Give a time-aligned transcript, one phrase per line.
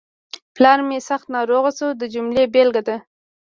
[0.55, 2.97] پلار مې سخت ناروغ شو د جملې بېلګه ده.